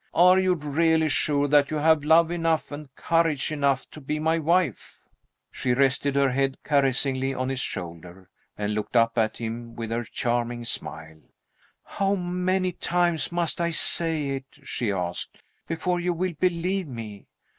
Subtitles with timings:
[0.15, 4.39] Are you really sure that you have love enough and courage enough to be my
[4.39, 4.99] wife?"
[5.51, 8.27] She rested her head caressingly on his shoulder,
[8.57, 11.21] and looked up at him with her charming smile.
[11.85, 15.37] "How many times must I say it," she asked,
[15.67, 17.27] "before you will believe me?